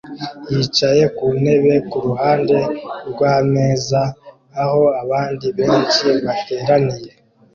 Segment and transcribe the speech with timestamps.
[0.51, 2.57] yicaye kuntebe kuruhande
[3.09, 4.01] rwameza
[4.63, 7.11] aho abandi benshi bateraniye